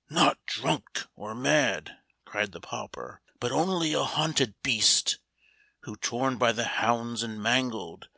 "Not 0.08 0.38
drunk 0.46 1.06
or 1.16 1.34
mad," 1.34 1.98
cried 2.24 2.52
the 2.52 2.62
pauper," 2.62 3.20
But 3.40 3.52
only 3.52 3.92
a 3.92 4.04
hunted 4.04 4.54
beast. 4.62 5.18
Who, 5.80 5.96
torn 5.96 6.38
by 6.38 6.52
the 6.52 6.64
hounds 6.64 7.22
and 7.22 7.38
mangled. 7.42 8.08